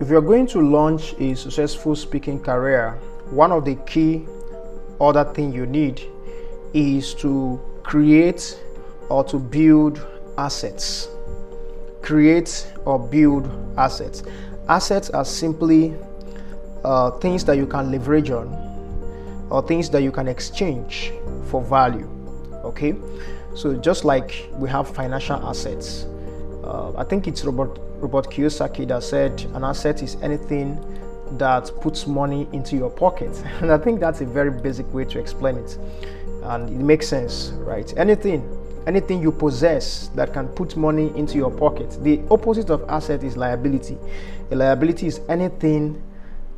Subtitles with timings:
[0.00, 2.92] if you're going to launch a successful speaking career,
[3.30, 4.26] one of the key
[4.98, 6.02] other thing you need
[6.72, 8.58] is to create
[9.10, 10.04] or to build
[10.38, 11.08] assets.
[12.00, 13.46] Create or build
[13.76, 14.22] assets.
[14.68, 15.94] Assets are simply
[16.82, 18.48] uh, things that you can leverage on
[19.50, 21.12] or things that you can exchange
[21.46, 22.08] for value.
[22.64, 22.94] Okay,
[23.54, 26.06] so just like we have financial assets,
[26.64, 30.78] uh, I think it's Robert Robert Kiyosaki that said an asset is anything
[31.38, 35.18] that puts money into your pocket, and I think that's a very basic way to
[35.18, 35.78] explain it,
[36.44, 37.92] and it makes sense, right?
[37.96, 38.42] Anything,
[38.86, 41.96] anything you possess that can put money into your pocket.
[42.02, 43.98] The opposite of asset is liability.
[44.50, 46.02] A liability is anything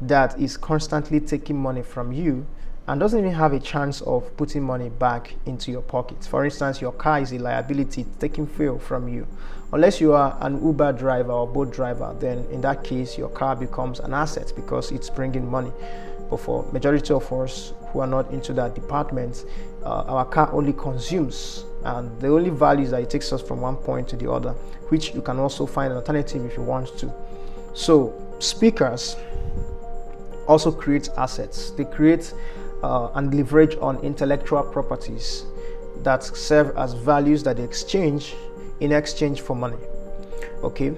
[0.02, 2.46] that is constantly taking money from you
[2.88, 6.24] and doesn't even have a chance of putting money back into your pocket.
[6.24, 9.26] For instance, your car is a liability taking fuel from you.
[9.72, 13.54] Unless you are an Uber driver or Bolt driver, then in that case, your car
[13.54, 15.72] becomes an asset because it's bringing money.
[16.28, 19.44] But for majority of us who are not into that department,
[19.84, 23.60] uh, our car only consumes, and the only value is that it takes us from
[23.60, 24.52] one point to the other,
[24.88, 27.12] which you can also find an alternative if you want to.
[27.74, 29.16] So, speakers
[30.46, 31.70] also create assets.
[31.70, 32.34] They create
[32.82, 35.44] uh, and leverage on intellectual properties
[36.02, 38.34] that serve as values that they exchange
[38.80, 39.76] in exchange for money.
[40.62, 40.92] Okay,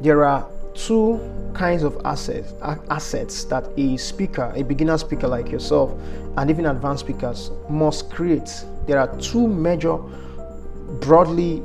[0.00, 1.20] there are two
[1.54, 2.54] kinds of assets
[2.90, 5.92] assets that a speaker, a beginner speaker like yourself,
[6.36, 8.50] and even advanced speakers must create.
[8.86, 9.98] There are two major,
[11.00, 11.62] broadly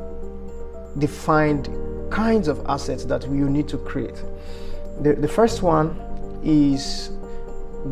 [0.98, 1.70] defined
[2.12, 4.16] kinds of assets that you need to create.
[5.02, 6.00] The, the first one
[6.44, 7.10] is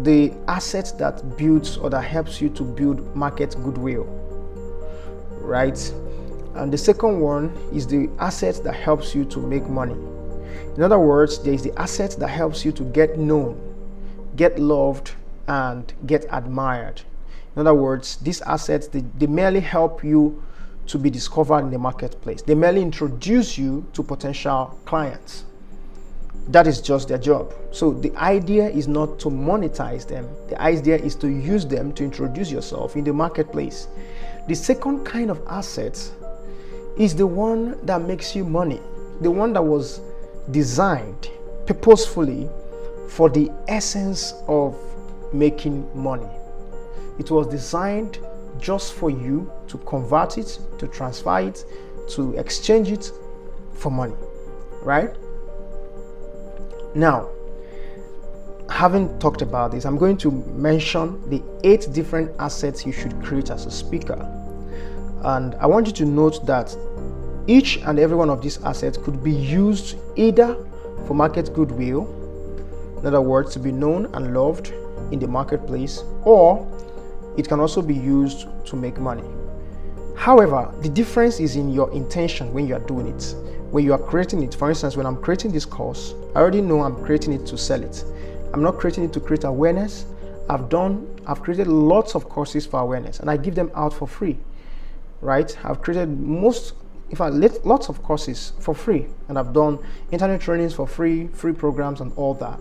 [0.03, 4.05] the asset that builds or that helps you to build market goodwill,
[5.41, 5.93] right?
[6.55, 9.95] And the second one is the asset that helps you to make money.
[10.75, 13.59] In other words, there is the asset that helps you to get known,
[14.35, 15.11] get loved,
[15.47, 17.01] and get admired.
[17.55, 20.41] In other words, these assets they, they merely help you
[20.87, 22.41] to be discovered in the marketplace.
[22.41, 25.45] They merely introduce you to potential clients.
[26.47, 27.53] That is just their job.
[27.71, 30.27] So the idea is not to monetize them.
[30.49, 33.87] The idea is to use them to introduce yourself in the marketplace.
[34.47, 35.97] The second kind of asset
[36.97, 38.81] is the one that makes you money,
[39.21, 40.01] the one that was
[40.49, 41.29] designed
[41.65, 42.49] purposefully
[43.07, 44.75] for the essence of
[45.33, 46.27] making money.
[47.19, 48.19] It was designed
[48.59, 51.65] just for you to convert it, to transfer it,
[52.09, 53.11] to exchange it
[53.73, 54.15] for money,
[54.81, 55.15] right?
[56.93, 57.29] Now,
[58.69, 63.49] having talked about this, I'm going to mention the eight different assets you should create
[63.49, 64.19] as a speaker.
[65.23, 66.75] And I want you to note that
[67.47, 70.55] each and every one of these assets could be used either
[71.07, 72.07] for market goodwill,
[72.99, 74.73] in other words, to be known and loved
[75.11, 76.67] in the marketplace, or
[77.37, 79.23] it can also be used to make money.
[80.15, 83.35] However, the difference is in your intention when you are doing it
[83.71, 86.81] when you are creating it, for instance, when I'm creating this course, I already know
[86.81, 88.05] I'm creating it to sell it.
[88.53, 90.05] I'm not creating it to create awareness.
[90.49, 94.07] I've done, I've created lots of courses for awareness and I give them out for
[94.07, 94.37] free,
[95.21, 95.57] right?
[95.63, 96.73] I've created most,
[97.09, 99.79] in fact, lots of courses for free and I've done
[100.11, 102.59] internet trainings for free, free programs and all that.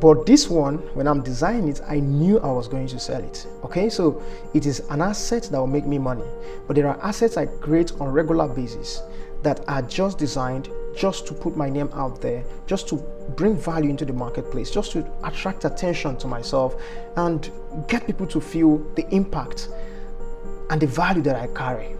[0.00, 3.46] But this one, when I'm designing it, I knew I was going to sell it.
[3.62, 4.20] Okay, so
[4.52, 6.24] it is an asset that will make me money.
[6.66, 9.00] But there are assets I create on regular basis
[9.44, 12.96] that are just designed just to put my name out there, just to
[13.36, 16.80] bring value into the marketplace, just to attract attention to myself
[17.16, 17.50] and
[17.88, 19.68] get people to feel the impact
[20.70, 21.96] and the value that I carry.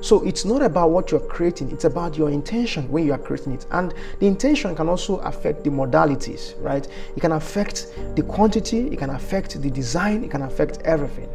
[0.00, 3.54] So it's not about what you're creating, it's about your intention when you are creating
[3.54, 3.64] it.
[3.70, 6.86] And the intention can also affect the modalities, right?
[7.16, 11.30] It can affect the quantity, it can affect the design, it can affect everything.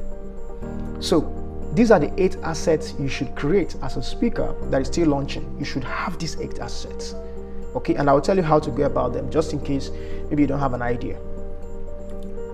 [1.00, 1.39] So
[1.74, 5.56] these are the eight assets you should create as a speaker that is still launching.
[5.60, 7.14] You should have these eight assets.
[7.76, 9.92] Okay, and I'll tell you how to go about them just in case
[10.30, 11.20] maybe you don't have an idea.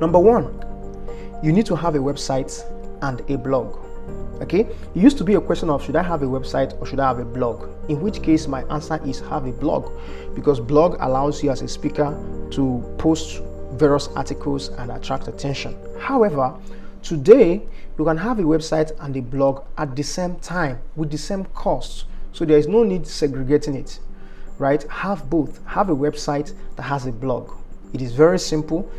[0.01, 0.61] Number one,
[1.41, 2.63] you need to have a website
[3.01, 3.77] and a blog.
[4.41, 6.99] Okay, it used to be a question of should I have a website or should
[6.99, 7.69] I have a blog?
[7.89, 9.91] In which case, my answer is have a blog
[10.35, 12.13] because blog allows you as a speaker
[12.51, 13.41] to post
[13.71, 15.77] various articles and attract attention.
[15.99, 16.53] However,
[17.05, 17.61] Today,
[17.99, 21.45] you can have a website and a blog at the same time with the same
[21.53, 22.05] cost.
[22.33, 23.99] So there is no need segregating it,
[24.57, 24.81] right?
[24.89, 25.63] Have both.
[25.67, 27.51] Have a website that has a blog.
[27.93, 28.91] It is very simple.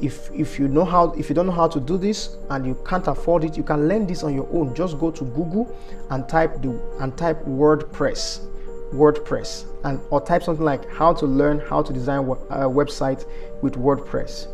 [0.00, 2.78] If if you know how if you don't know how to do this and you
[2.86, 4.72] can't afford it, you can learn this on your own.
[4.72, 5.76] Just go to Google
[6.10, 8.46] and type the and type WordPress.
[8.94, 13.26] WordPress and or type something like how to learn how to design a uh, website
[13.60, 14.46] with WordPress.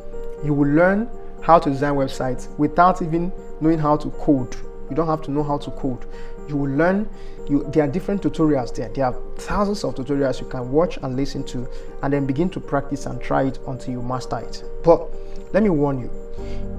[0.42, 1.10] You will learn
[1.46, 4.56] how to design websites without even knowing how to code.
[4.90, 6.04] You don't have to know how to code.
[6.48, 7.08] You will learn
[7.48, 8.88] you there are different tutorials there.
[8.88, 11.68] There are thousands of tutorials you can watch and listen to
[12.02, 14.64] and then begin to practice and try it until you master it.
[14.82, 15.08] But
[15.52, 16.10] let me warn you,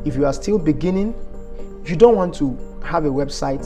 [0.04, 1.16] if you are still beginning,
[1.86, 3.64] you don't want to have a website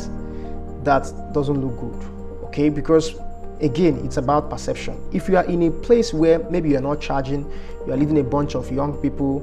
[0.83, 2.45] that doesn't look good.
[2.45, 2.69] Okay?
[2.69, 3.15] Because
[3.59, 5.03] again, it's about perception.
[5.11, 7.51] If you are in a place where maybe you're not charging,
[7.87, 9.41] you are leading a bunch of young people,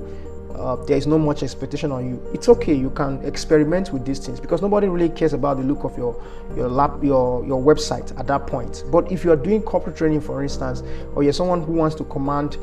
[0.55, 2.31] uh, there is no much expectation on you.
[2.33, 2.75] It's okay.
[2.75, 6.21] You can experiment with these things because nobody really cares about the look of your
[6.57, 8.85] your lap your your website at that point.
[8.91, 10.83] But if you are doing corporate training, for instance,
[11.15, 12.57] or you're someone who wants to command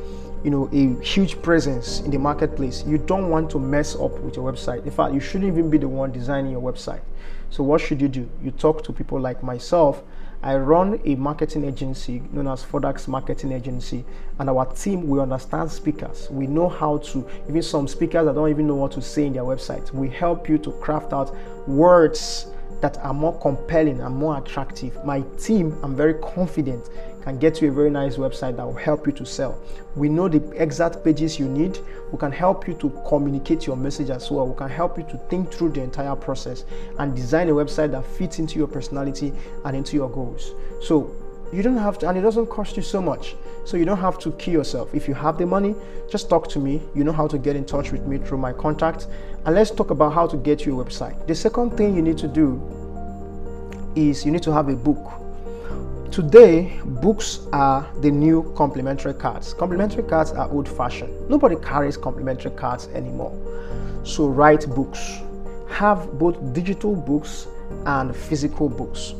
[0.44, 4.36] you know a huge presence in the marketplace you don't want to mess up with
[4.36, 7.02] your website in fact you shouldn't even be the one designing your website
[7.50, 10.04] so what should you do you talk to people like myself
[10.44, 14.06] I run a marketing agency known as Fodax Marketing Agency,
[14.40, 16.28] and our team we understand speakers.
[16.30, 19.34] We know how to even some speakers that don't even know what to say in
[19.34, 19.92] their website.
[19.92, 21.36] We help you to craft out
[21.68, 22.48] words
[22.82, 25.04] that are more compelling and more attractive.
[25.06, 26.90] My team, I'm very confident,
[27.26, 29.60] can get you a very nice website that will help you to sell.
[29.96, 31.80] We know the exact pages you need.
[32.12, 34.48] We can help you to communicate your message as well.
[34.48, 36.66] We can help you to think through the entire process
[37.00, 39.34] and design a website that fits into your personality
[39.64, 40.52] and into your goals.
[40.82, 41.16] So
[41.52, 43.36] you don't have to, and it doesn't cost you so much.
[43.66, 44.94] So you don't have to kill yourself.
[44.94, 45.74] If you have the money,
[46.08, 46.82] just talk to me.
[46.94, 49.08] You know how to get in touch with me through my contact.
[49.46, 51.28] And let's talk about how to get your website.
[51.28, 52.62] The second thing you need to do
[53.96, 55.22] is you need to have a book
[56.16, 59.54] Today, books are the new complimentary cards.
[59.54, 61.30] Complimentary cards are old fashioned.
[61.30, 63.34] Nobody carries complimentary cards anymore.
[64.06, 65.20] So, write books.
[65.68, 67.48] Have both digital books
[67.86, 69.14] and physical books.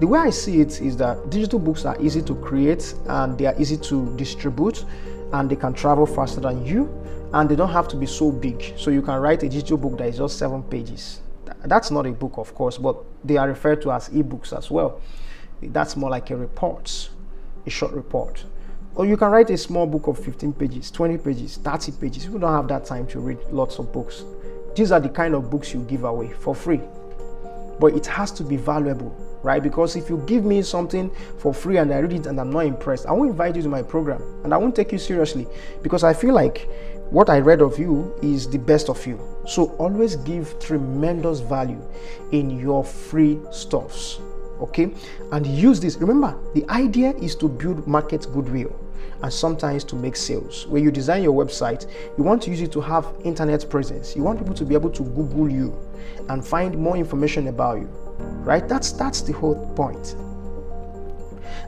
[0.00, 3.46] The way I see it is that digital books are easy to create and they
[3.46, 4.84] are easy to distribute
[5.32, 6.88] and they can travel faster than you
[7.32, 8.74] and they don't have to be so big.
[8.76, 11.20] So, you can write a digital book that is just seven pages.
[11.64, 15.00] That's not a book, of course, but they are referred to as ebooks as well.
[15.62, 17.10] That's more like a report,
[17.66, 18.44] a short report.
[18.94, 22.24] Or you can write a small book of 15 pages, 20 pages, 30 pages.
[22.26, 24.24] You don't have that time to read lots of books.
[24.74, 26.80] These are the kind of books you give away for free.
[27.78, 29.62] But it has to be valuable, right?
[29.62, 32.66] Because if you give me something for free and I read it and I'm not
[32.66, 35.46] impressed, I won't invite you to my program and I won't take you seriously
[35.82, 36.68] because I feel like
[37.10, 39.20] what I read of you is the best of you.
[39.46, 41.80] So always give tremendous value
[42.32, 44.20] in your free stuffs
[44.60, 44.92] okay?
[45.32, 45.96] And use this.
[45.96, 48.74] Remember the idea is to build market goodwill
[49.22, 50.66] and sometimes to make sales.
[50.66, 54.14] When you design your website you want to use it to have internet presence.
[54.14, 55.76] You want people to be able to google you
[56.28, 57.88] and find more information about you
[58.42, 58.66] right?
[58.68, 60.14] That's that's the whole point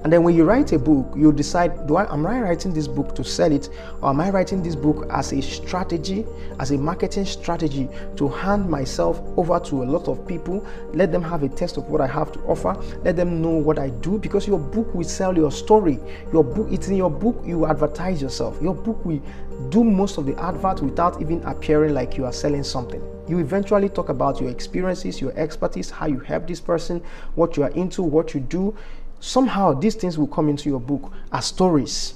[0.04, 2.88] and then when you write a book, you decide, do I am I writing this
[2.88, 3.68] book to sell it,
[4.00, 6.26] or am I writing this book as a strategy,
[6.58, 11.22] as a marketing strategy to hand myself over to a lot of people, let them
[11.22, 14.18] have a taste of what I have to offer, let them know what I do,
[14.18, 16.00] because your book will sell your story.
[16.32, 18.60] Your book, it's in your book you advertise yourself.
[18.60, 19.22] Your book will
[19.68, 23.02] do most of the advert without even appearing like you are selling something.
[23.28, 27.02] You eventually talk about your experiences, your expertise, how you help this person,
[27.36, 28.76] what you are into, what you do
[29.22, 32.14] somehow these things will come into your book as stories.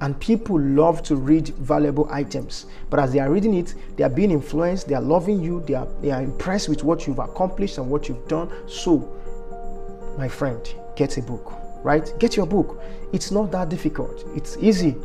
[0.00, 2.66] And people love to read valuable items.
[2.90, 5.74] But as they are reading it they are being influenced they are loving you they
[5.74, 8.50] are they are impressed with what you've accomplished and what you've done.
[8.68, 9.08] So
[10.18, 10.60] my friend
[10.96, 12.12] get a book right?
[12.18, 12.82] Get your book.
[13.12, 14.24] It's not that difficult.
[14.34, 14.96] It's easy.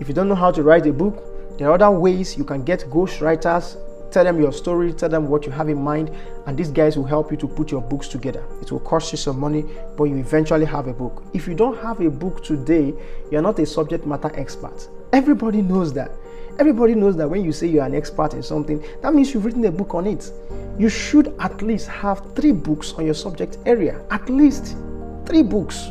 [0.00, 2.64] If you don't know how to write a book there are other ways you can
[2.64, 3.76] get ghost writers
[4.12, 6.10] Tell them your story, tell them what you have in mind,
[6.46, 8.44] and these guys will help you to put your books together.
[8.60, 9.64] It will cost you some money,
[9.96, 11.24] but you eventually have a book.
[11.32, 12.92] If you don't have a book today,
[13.30, 14.86] you're not a subject matter expert.
[15.14, 16.10] Everybody knows that.
[16.58, 19.64] Everybody knows that when you say you're an expert in something, that means you've written
[19.64, 20.30] a book on it.
[20.78, 23.98] You should at least have three books on your subject area.
[24.10, 24.76] At least
[25.24, 25.86] three books.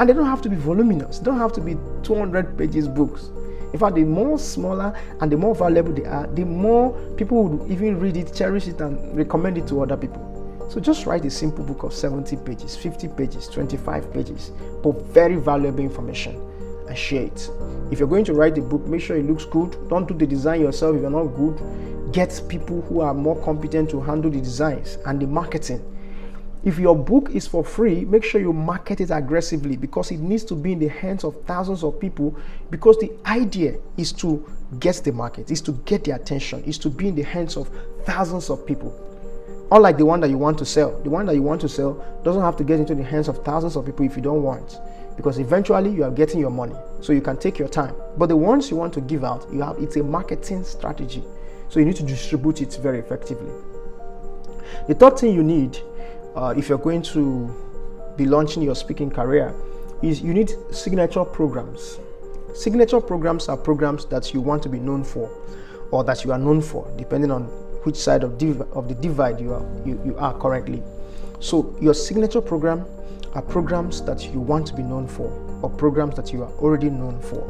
[0.00, 3.30] And they don't have to be voluminous, they don't have to be 200 pages books.
[3.72, 7.70] In fact, the more smaller and the more valuable they are, the more people would
[7.70, 10.66] even read it, cherish it, and recommend it to other people.
[10.70, 14.52] So just write a simple book of 70 pages, 50 pages, 25 pages,
[14.82, 16.36] but very valuable information
[16.88, 17.50] and share it.
[17.90, 19.76] If you're going to write the book, make sure it looks good.
[19.88, 22.12] Don't do the design yourself if you're not good.
[22.12, 25.82] Get people who are more competent to handle the designs and the marketing
[26.64, 30.44] if your book is for free, make sure you market it aggressively because it needs
[30.44, 32.36] to be in the hands of thousands of people
[32.70, 36.88] because the idea is to get the market, is to get the attention, is to
[36.88, 37.68] be in the hands of
[38.04, 38.94] thousands of people.
[39.72, 41.94] unlike the one that you want to sell, the one that you want to sell
[42.24, 44.78] doesn't have to get into the hands of thousands of people if you don't want,
[45.16, 47.94] because eventually you are getting your money, so you can take your time.
[48.18, 51.24] But the ones you want to give out, you have it's a marketing strategy,
[51.70, 53.50] so you need to distribute it very effectively.
[54.88, 55.78] The third thing you need,
[56.34, 57.54] uh, if you're going to
[58.16, 59.54] be launching your speaking career,
[60.02, 61.98] is you need signature programs.
[62.54, 65.30] Signature programs are programs that you want to be known for,
[65.90, 67.44] or that you are known for, depending on
[67.84, 70.82] which side of, div- of the divide you are, you, you are currently.
[71.40, 72.86] So, your signature program
[73.34, 75.30] are programs that you want to be known for,
[75.62, 77.46] or programs that you are already known for.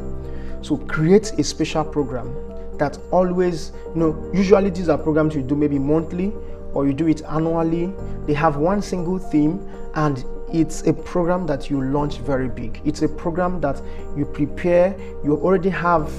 [0.63, 2.35] So, create a special program
[2.79, 6.33] that always, you know, usually these are programs you do maybe monthly
[6.75, 7.93] or you do it annually.
[8.27, 9.61] They have one single theme
[9.95, 12.81] and it's a program that you launch very big.
[12.85, 13.81] It's a program that
[14.17, 16.11] you prepare, you already have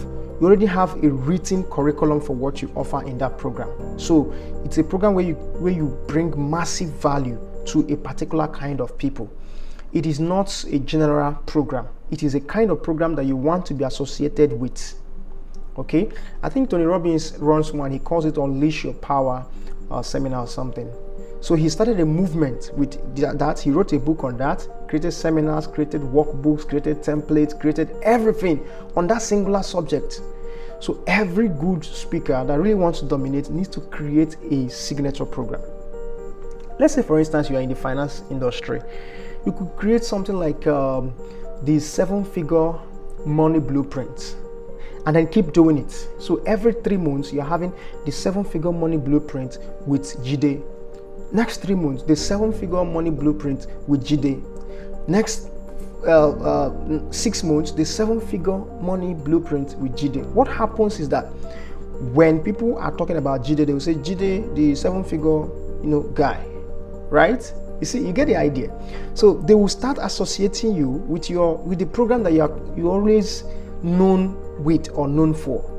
[0.42, 3.70] you already have a written curriculum for what you offer in that program.
[4.00, 4.34] So
[4.66, 8.98] it's a program where you where you bring massive value to a particular kind of
[8.98, 9.32] people.
[9.94, 11.88] It is not a general program.
[12.10, 14.96] It is a kind of program that you want to be associated with.
[15.78, 16.10] Okay?
[16.42, 19.46] I think Tony Robbins runs one, he calls it Unleash Your Power
[19.94, 20.92] uh, seminar or something.
[21.42, 23.60] So he started a movement with that.
[23.60, 29.08] He wrote a book on that, created seminars, created workbooks, created templates, created everything on
[29.08, 30.22] that singular subject.
[30.80, 35.62] So every good speaker that really wants to dominate needs to create a signature program.
[36.80, 38.82] Let's say, for instance, you are in the finance industry.
[39.46, 41.14] You could create something like um,
[41.64, 42.74] the seven figure
[43.26, 44.38] money blueprint
[45.06, 45.92] and then keep doing it.
[46.20, 47.74] So every three months, you're having
[48.06, 50.64] the seven figure money blueprint with Jide
[51.34, 54.40] Next three months, the seven figure money blueprint with Jide.
[55.08, 55.50] Next
[56.06, 60.24] uh, uh, six months, the seven figure money blueprint with Jide.
[60.34, 61.24] What happens is that
[62.14, 65.48] when people are talking about Jide, they will say Jide, the seven figure,
[65.82, 66.46] you know, guy,
[67.10, 67.52] right?
[67.80, 68.72] You see, you get the idea.
[69.16, 72.92] So they will start associating you with your with the program that you are you
[72.92, 73.44] always
[73.84, 75.74] known with or known for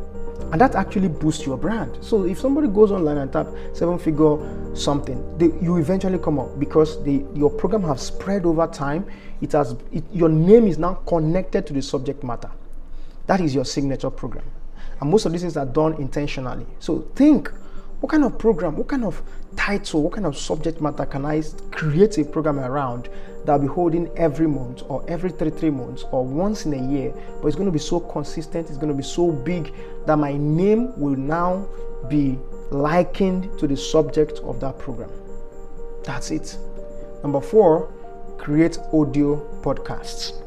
[0.52, 1.96] and that actually boosts your brand.
[2.00, 4.37] So if somebody goes online and tap seven figure
[4.75, 9.06] something, they, you eventually come up because the your program has spread over time.
[9.40, 12.50] It has it, your name is now connected to the subject matter.
[13.26, 14.44] That is your signature program,
[15.00, 16.66] and most of these things are done intentionally.
[16.78, 17.50] So think
[18.00, 19.23] what kind of program, what kind of
[19.56, 23.08] title, what kind of subject matter can I create a program around
[23.44, 26.90] that I'll be holding every month or every three, three months or once in a
[26.90, 27.14] year?
[27.40, 29.72] But it's going to be so consistent, it's going to be so big
[30.06, 31.66] that my name will now
[32.08, 32.38] be
[32.70, 35.10] likened to the subject of that program.
[36.04, 36.58] That's it.
[37.22, 37.92] Number four,
[38.38, 40.40] create audio podcasts.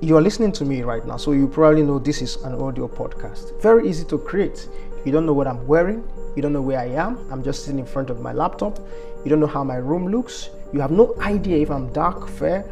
[0.00, 2.86] You are listening to me right now, so you probably know this is an audio
[2.86, 3.60] podcast.
[3.60, 4.68] Very easy to create.
[5.04, 6.08] You don't know what I'm wearing.
[6.36, 7.18] You don't know where I am.
[7.32, 8.78] I'm just sitting in front of my laptop.
[9.24, 10.50] You don't know how my room looks.
[10.72, 12.64] You have no idea if I'm dark, fair,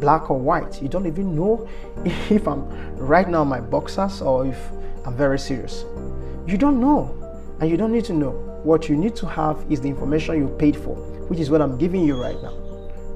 [0.00, 0.82] black, or white.
[0.82, 1.68] You don't even know
[2.04, 4.58] if I'm right now my boxers or if
[5.06, 5.84] I'm very serious.
[6.46, 7.14] You don't know,
[7.60, 8.32] and you don't need to know.
[8.62, 10.94] What you need to have is the information you paid for,
[11.28, 12.54] which is what I'm giving you right now.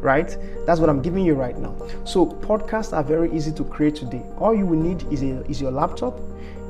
[0.01, 0.37] Right?
[0.67, 1.77] That's what I'm giving you right now.
[2.05, 4.23] So podcasts are very easy to create today.
[4.39, 6.19] All you will need is a, is your laptop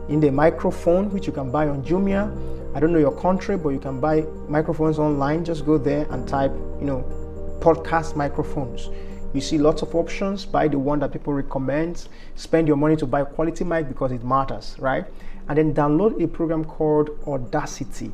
[0.09, 2.31] in the microphone, which you can buy on Jumia.
[2.75, 5.45] I don't know your country, but you can buy microphones online.
[5.45, 7.22] Just go there and type, you know,
[7.63, 8.91] podcast microphones.
[9.33, 10.45] You see lots of options.
[10.45, 12.09] Buy the one that people recommend.
[12.35, 15.07] Spend your money to buy a quality mic because it matters, right?
[15.49, 18.11] And then download a program called Audacity.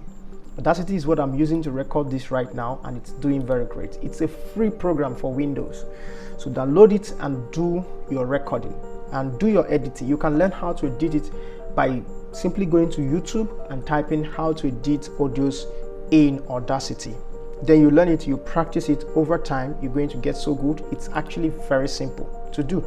[0.59, 3.97] Audacity is what I'm using to record this right now, and it's doing very great.
[4.03, 5.87] It's a free program for Windows.
[6.37, 8.75] So download it and do your recording
[9.13, 10.09] and do your editing.
[10.09, 11.33] You can learn how to edit it
[11.75, 12.03] by
[12.33, 15.65] simply going to YouTube and typing how to edit audios
[16.11, 17.15] in Audacity.
[17.63, 20.85] Then you learn it, you practice it over time, you're going to get so good.
[20.93, 22.85] It's actually very simple to do.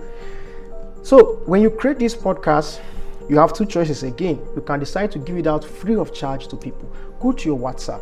[1.04, 2.80] So, when you create this podcast,
[3.30, 4.40] you have two choices again.
[4.56, 6.94] You can decide to give it out free of charge to people.
[7.20, 8.01] Go to your WhatsApp,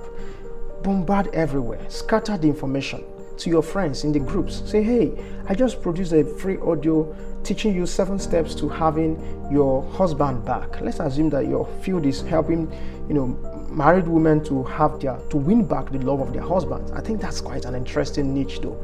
[0.84, 3.04] bombard everywhere, scatter the information
[3.38, 4.62] to your friends in the groups.
[4.70, 5.14] Say, hey,
[5.48, 9.18] I just produced a free audio teaching you seven steps to having
[9.52, 10.82] your husband back.
[10.82, 12.72] Let's assume that your field is helping,
[13.08, 16.92] you know, married women to have their to win back the love of their husbands.
[16.92, 18.78] I think that's quite an interesting niche though.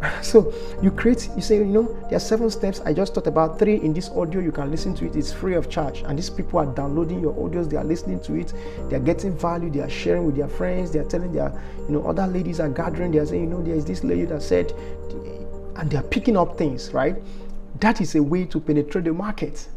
[0.22, 2.80] so you create you say you know there are seven steps.
[2.80, 4.40] I just thought about three in this audio.
[4.40, 5.16] You can listen to it.
[5.16, 6.02] It's free of charge.
[6.02, 7.68] And these people are downloading your audios.
[7.68, 8.52] They are listening to it.
[8.88, 9.70] They're getting value.
[9.70, 10.92] They are sharing with their friends.
[10.92, 11.52] They are telling their
[11.88, 13.12] you know other ladies are gathering.
[13.12, 14.72] They are saying you know there is this lady that said
[15.76, 17.16] and they are picking up things right?
[17.80, 19.68] That is a way to penetrate the market.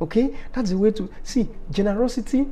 [0.00, 0.36] Okay?
[0.52, 2.46] That's a way to see generosity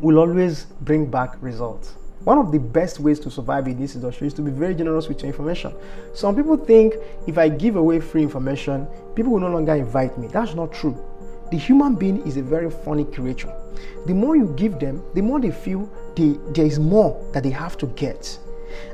[0.00, 4.26] will always bring back results One of the best ways to survive in this industry
[4.26, 5.72] is to be very generous with your information.
[6.12, 6.94] Some people think
[7.26, 10.26] if I give away free information, people will no longer invite me.
[10.26, 11.02] That's not true.
[11.50, 13.50] The human being is a very funny creature.
[14.04, 17.50] The more you give them, the more they feel they, there is more that they
[17.50, 18.38] have to get.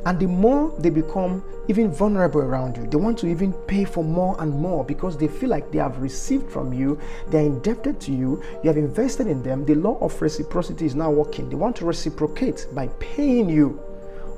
[0.05, 4.05] And the more they become even vulnerable around you, they want to even pay for
[4.05, 8.13] more and more because they feel like they have received from you, they're indebted to
[8.13, 9.65] you, you have invested in them.
[9.65, 11.49] The law of reciprocity is now working.
[11.49, 13.81] They want to reciprocate by paying you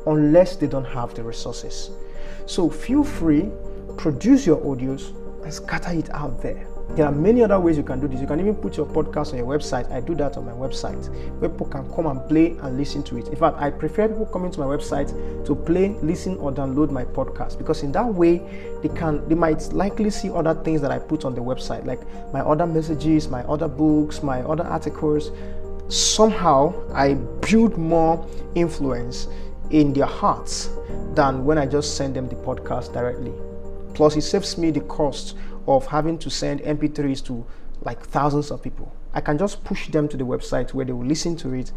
[0.07, 1.90] unless they don't have the resources.
[2.47, 3.50] So feel free,
[3.97, 6.66] produce your audios and scatter it out there.
[6.97, 8.21] There are many other ways you can do this.
[8.21, 9.90] You can even put your podcast on your website.
[9.92, 13.18] I do that on my website where people can come and play and listen to
[13.18, 13.28] it.
[13.28, 15.09] In fact, I prefer people coming to my website
[15.47, 18.38] to play, listen, or download my podcast because in that way
[18.83, 22.00] they can they might likely see other things that I put on the website, like
[22.33, 25.30] my other messages, my other books, my other articles.
[25.88, 29.28] Somehow I build more influence
[29.71, 30.71] in their hearts
[31.14, 33.33] than when I just send them the podcast directly.
[33.98, 35.36] Plus, it saves me the cost
[35.66, 37.44] of having to send MP3s to
[37.80, 38.94] like thousands of people.
[39.12, 41.72] I can just push them to the website where they will listen to it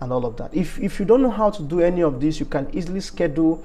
[0.00, 0.54] and all of that.
[0.54, 3.60] If, if you don't know how to do any of this, you can easily schedule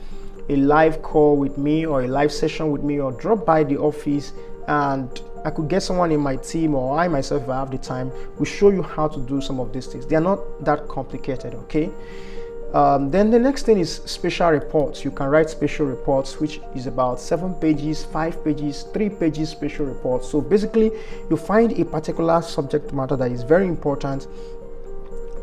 [0.49, 3.77] a live call with me or a live session with me or drop by the
[3.77, 4.33] office
[4.67, 7.77] and I could get someone in my team or I myself, if I have the
[7.77, 10.07] time, will show you how to do some of these things.
[10.07, 11.91] They are not that complicated, okay?
[12.73, 15.03] Um, then the next thing is special reports.
[15.03, 19.87] You can write special reports, which is about seven pages, five pages, three pages special
[19.87, 20.29] reports.
[20.29, 20.91] So basically,
[21.29, 24.27] you find a particular subject matter that is very important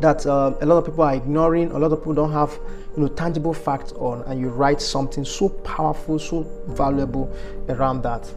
[0.00, 2.59] that uh, a lot of people are ignoring, a lot of people don't have
[2.97, 7.35] you know tangible facts on, and you write something so powerful, so valuable
[7.71, 8.30] around that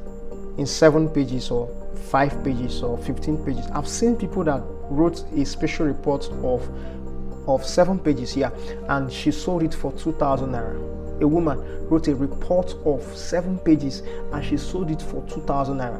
[0.57, 3.67] in seven pages or five pages or 15 pages.
[3.73, 6.67] I've seen people that wrote a special report of
[7.55, 8.51] of seven pages here
[8.89, 11.21] and she sold it for 2000 naira.
[11.21, 11.59] A woman
[11.89, 15.99] wrote a report of seven pages and she sold it for 2000 naira.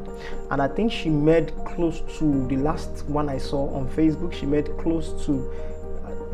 [0.50, 4.46] And i think she made close to the last one i saw on facebook she
[4.46, 5.52] made close to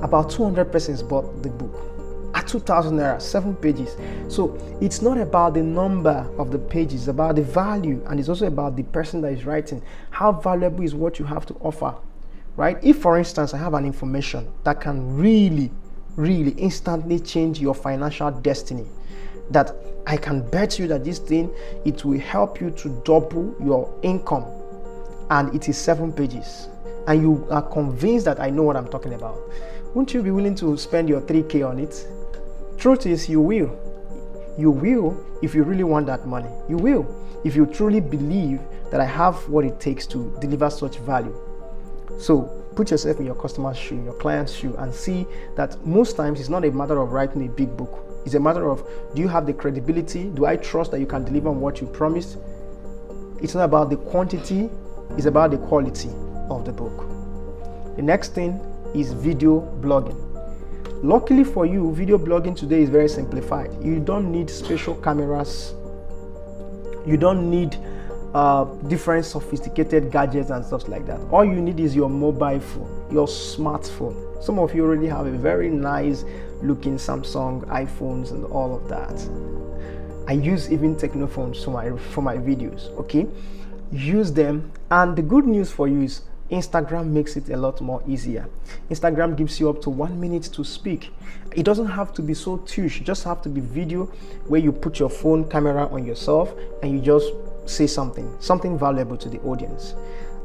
[0.02, 1.96] about 200 persons bought the book
[2.34, 3.96] at 2000 naira seven pages.
[4.28, 8.46] So it's not about the number of the pages about the value and it's also
[8.46, 9.82] about the person that is writing.
[10.10, 11.94] How valuable is what you have to offer
[12.56, 12.78] right?
[12.82, 15.70] If, for instance, I have an information that can really,
[16.16, 18.86] really instantly change your financial destiny,
[19.50, 19.74] that
[20.06, 21.52] I can bet you that this thing
[21.84, 24.44] it will help you to double your income,
[25.30, 26.68] and it is seven pages,
[27.06, 29.38] and you are convinced that I know what I'm talking about.
[29.94, 32.06] Won't you be willing to spend your 3k on it?
[32.78, 33.74] Truth is, you will.
[34.58, 36.50] You will if you really want that money.
[36.68, 37.06] You will
[37.44, 41.34] if you truly believe that I have what it takes to deliver such value.
[42.18, 42.42] So
[42.74, 45.26] put yourself in your customer's shoe, your client's shoe, and see
[45.56, 48.04] that most times it's not a matter of writing a big book.
[48.24, 50.24] It's a matter of do you have the credibility?
[50.24, 52.38] Do I trust that you can deliver on what you promised?
[53.42, 54.70] It's not about the quantity,
[55.16, 56.10] it's about the quality
[56.50, 57.96] of the book.
[57.96, 58.60] The next thing
[58.94, 60.22] is video blogging.
[61.02, 63.70] Luckily for you, video blogging today is very simplified.
[63.82, 65.74] You don't need special cameras.
[67.06, 67.78] You don't need
[68.34, 71.20] uh, different sophisticated gadgets and stuff like that.
[71.30, 74.42] All you need is your mobile phone, your smartphone.
[74.42, 76.24] Some of you already have a very nice
[76.62, 79.28] looking Samsung iPhones and all of that.
[80.28, 82.90] I use even Tecnophones for my for my videos.
[82.98, 83.26] Okay,
[83.92, 84.72] use them.
[84.90, 88.48] And the good news for you is Instagram makes it a lot more easier.
[88.90, 91.10] Instagram gives you up to one minute to speak.
[91.56, 93.00] It doesn't have to be so tush.
[93.00, 94.04] Just have to be video
[94.46, 97.26] where you put your phone camera on yourself and you just
[97.64, 99.94] say something, something valuable to the audience.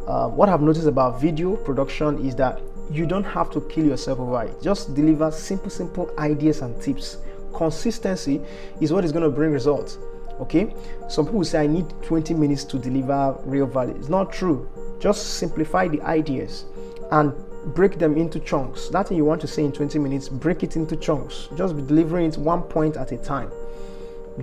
[0.07, 2.59] Uh, what I've noticed about video production is that
[2.91, 4.61] you don't have to kill yourself over it.
[4.61, 7.17] Just deliver simple, simple ideas and tips.
[7.53, 8.41] Consistency
[8.79, 9.99] is what is going to bring results.
[10.39, 10.73] Okay,
[11.07, 13.93] some people say I need 20 minutes to deliver real value.
[13.95, 14.67] It's not true.
[15.01, 16.65] Just simplify the ideas
[17.11, 17.33] and
[17.73, 18.87] break them into chunks.
[18.89, 21.49] That thing you want to say in 20 minutes, break it into chunks.
[21.57, 23.51] Just be delivering it one point at a time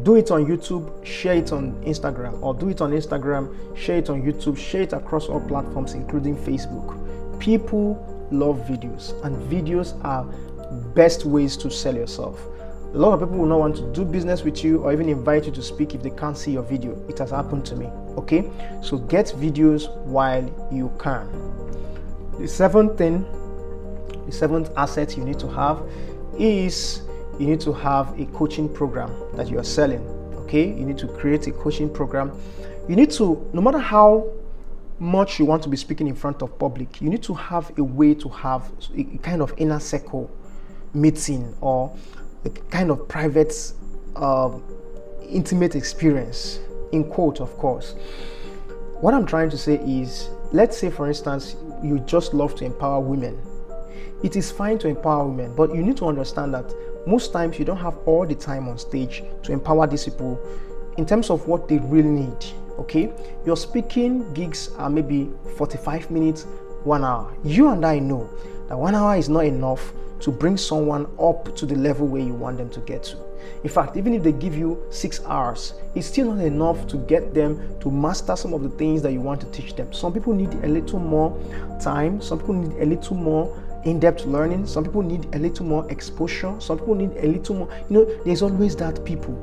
[0.02, 4.10] do it on YouTube, share it on Instagram, or do it on Instagram, share it
[4.10, 7.38] on YouTube, share it across all platforms, including Facebook.
[7.40, 7.96] People
[8.30, 10.24] love videos, and videos are
[10.94, 12.44] best ways to sell yourself.
[12.94, 15.46] A lot of people will not want to do business with you or even invite
[15.46, 16.98] you to speak if they can't see your video.
[17.08, 17.90] It has happened to me.
[18.18, 18.50] Okay,
[18.82, 21.30] so get videos while you can.
[22.40, 23.24] The seventh thing,
[24.26, 25.80] the seventh asset you need to have
[26.36, 27.02] is
[27.38, 30.00] you need to have a coaching program that you are selling.
[30.38, 32.32] Okay, you need to create a coaching program.
[32.88, 34.28] You need to, no matter how
[34.98, 37.84] much you want to be speaking in front of public, you need to have a
[37.84, 40.28] way to have a kind of inner circle
[40.92, 41.96] meeting or
[42.44, 43.54] a kind of private,
[44.16, 44.58] uh,
[45.28, 46.58] intimate experience,
[46.92, 47.94] in quote, of course.
[49.00, 53.00] What I'm trying to say is, let's say, for instance, you just love to empower
[53.00, 53.40] women.
[54.22, 56.74] It is fine to empower women, but you need to understand that
[57.06, 60.40] most times you don't have all the time on stage to empower these people
[60.96, 62.44] in terms of what they really need.
[62.78, 63.12] Okay,
[63.44, 66.44] your speaking gigs are maybe 45 minutes,
[66.84, 67.32] one hour.
[67.44, 68.28] You and I know
[68.68, 72.34] that one hour is not enough to bring someone up to the level where you
[72.34, 73.16] want them to get to.
[73.62, 77.34] In fact, even if they give you six hours, it's still not enough to get
[77.34, 79.92] them to master some of the things that you want to teach them.
[79.92, 81.38] Some people need a little more
[81.80, 85.64] time, some people need a little more in depth learning, some people need a little
[85.64, 89.34] more exposure, some people need a little more, you know, there's always that people.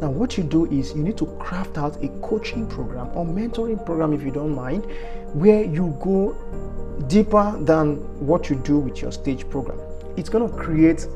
[0.00, 3.84] Now, what you do is you need to craft out a coaching program or mentoring
[3.86, 4.84] program, if you don't mind,
[5.32, 6.36] where you go
[7.08, 9.78] deeper than what you do with your stage program.
[10.16, 11.06] It's going to create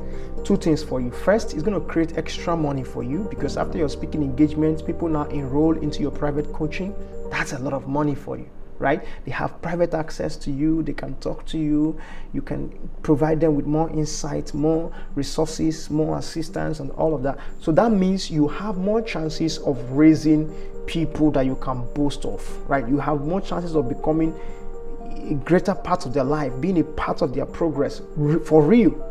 [0.43, 1.11] two things for you.
[1.11, 5.07] First, it's going to create extra money for you because after your speaking engagements, people
[5.07, 6.95] now enroll into your private coaching.
[7.29, 8.49] That's a lot of money for you
[8.81, 9.05] right?
[9.25, 11.99] They have private access to you, they can talk to you,
[12.33, 12.71] you can
[13.03, 17.37] provide them with more insight, more resources, more assistance, and all of that.
[17.59, 20.51] So that means you have more chances of raising
[20.87, 22.87] people that you can boast of, right?
[22.87, 24.33] You have more chances of becoming
[25.29, 28.01] a greater part of their life, being a part of their progress
[28.45, 29.07] for real.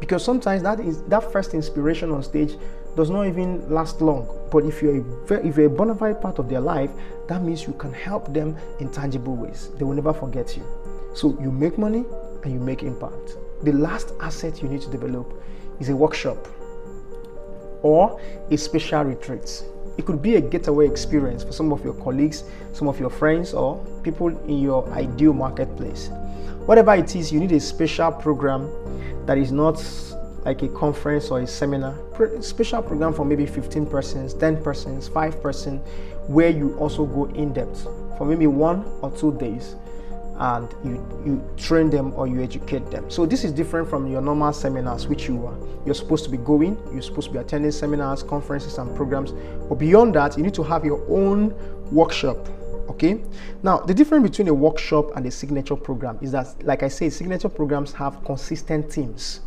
[0.00, 2.56] Because sometimes that is that first inspiration on stage
[2.96, 4.28] does not even last long.
[4.50, 6.90] But if you're a, if you're a bona fide part of their life,
[7.28, 9.70] that means you can help them in tangible ways.
[9.76, 10.64] They will never forget you.
[11.14, 12.04] So you make money
[12.44, 13.36] and you make impact.
[13.62, 15.32] The last asset you need to develop
[15.80, 16.48] is a workshop
[17.82, 19.64] or a special retreat.
[19.98, 23.52] It could be a getaway experience for some of your colleagues, some of your friends,
[23.52, 26.08] or people in your ideal marketplace.
[26.66, 28.70] Whatever it is, you need a special program
[29.26, 29.82] that is not
[30.44, 31.98] like a conference or a seminar,
[32.40, 35.80] special program for maybe 15 persons, 10 persons, 5 persons,
[36.28, 37.82] where you also go in depth
[38.16, 39.74] for maybe one or two days
[40.38, 43.10] and you, you train them or you educate them.
[43.10, 46.36] So this is different from your normal seminars, which you are you're supposed to be
[46.36, 49.32] going, you're supposed to be attending seminars, conferences, and programs.
[49.68, 51.54] But beyond that, you need to have your own
[51.90, 52.48] workshop.
[52.90, 53.22] Okay.
[53.62, 57.10] Now the difference between a workshop and a signature program is that, like I say,
[57.10, 59.40] signature programs have consistent themes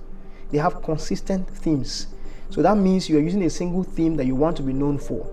[0.51, 2.07] they have consistent themes.
[2.51, 4.97] So that means you are using a single theme that you want to be known
[4.97, 5.25] for.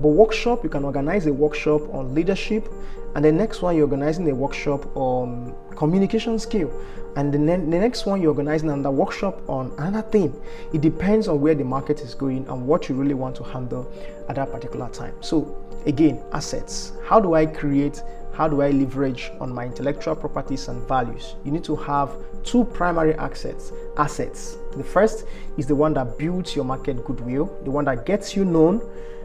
[0.00, 2.66] But workshop, you can organize a workshop on leadership,
[3.14, 6.72] and the next one you're organizing a workshop on communication skill,
[7.16, 10.34] and the, ne- the next one you're organizing another workshop on another theme.
[10.72, 13.92] It depends on where the market is going and what you really want to handle
[14.30, 15.14] at that particular time.
[15.20, 16.92] So again, assets.
[17.04, 21.36] How do I create how do I leverage on my intellectual properties and values?
[21.44, 23.72] You need to have two primary assets.
[23.96, 24.56] Assets.
[24.76, 25.26] The first
[25.58, 28.80] is the one that builds your market goodwill, the one that gets you known,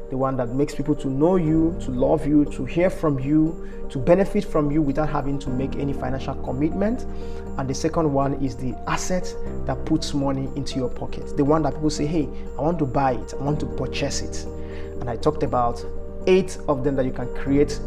[0.10, 3.70] the one that makes people to know you, to love you, to hear from you,
[3.90, 7.06] to benefit from you without having to make any financial commitment.
[7.58, 9.34] And the second one is the asset
[9.66, 11.36] that puts money into your pocket.
[11.36, 14.22] The one that people say, hey, I want to buy it, I want to purchase
[14.22, 14.46] it.
[15.00, 15.84] And I talked about
[16.28, 17.80] eight of them that you can create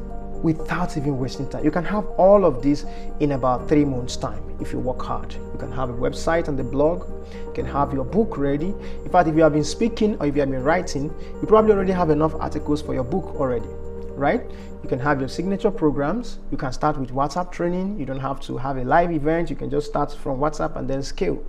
[0.42, 1.64] without even wasting time.
[1.64, 2.84] You can have all of this
[3.20, 5.32] in about three months' time if you work hard.
[5.32, 8.74] You can have a website and the blog, you can have your book ready.
[9.04, 11.04] In fact, if you have been speaking or if you have been writing,
[11.40, 13.68] you probably already have enough articles for your book already,
[14.14, 14.42] right?
[14.82, 16.38] You can have your signature programs.
[16.50, 17.98] You can start with WhatsApp training.
[17.98, 19.50] You don't have to have a live event.
[19.50, 21.44] You can just start from WhatsApp and then scale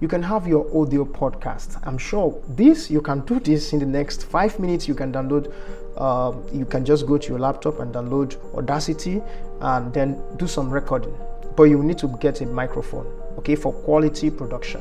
[0.00, 1.80] you can have your audio podcast.
[1.86, 4.86] I'm sure this you can do this in the next five minutes.
[4.86, 5.52] You can download
[5.96, 9.20] uh, you can just go to your laptop and download Audacity
[9.60, 11.14] and then do some recording.
[11.56, 13.06] But you need to get a microphone,
[13.38, 14.80] okay, for quality production.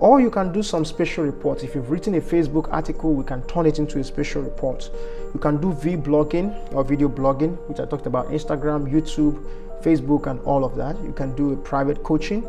[0.00, 1.64] Or you can do some special reports.
[1.64, 4.90] If you've written a Facebook article, we can turn it into a special report.
[5.34, 9.44] You can do V blogging or video blogging, which I talked about Instagram, YouTube,
[9.82, 10.96] Facebook, and all of that.
[11.04, 12.46] You can do a private coaching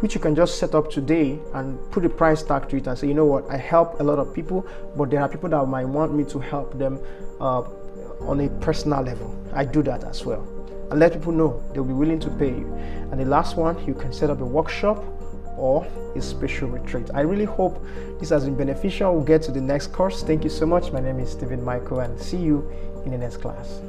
[0.00, 2.98] which you can just set up today and put a price tag to it and
[2.98, 4.66] say, you know what, I help a lot of people,
[4.96, 6.98] but there are people that might want me to help them
[7.40, 7.62] uh,
[8.20, 9.36] on a personal level.
[9.54, 10.46] I do that as well.
[10.90, 12.72] And let people know they'll be willing to pay you.
[13.10, 15.04] And the last one, you can set up a workshop
[15.56, 17.10] or a special retreat.
[17.14, 17.84] I really hope
[18.18, 19.14] this has been beneficial.
[19.14, 20.22] We'll get to the next course.
[20.22, 20.90] Thank you so much.
[20.90, 22.68] My name is Stephen Michael, and see you
[23.04, 23.80] in the next class.